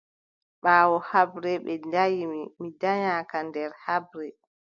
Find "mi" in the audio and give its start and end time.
2.31-2.39, 2.59-2.67